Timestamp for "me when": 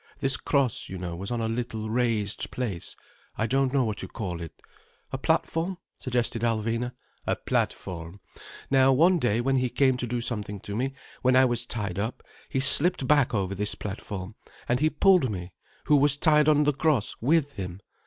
10.75-11.35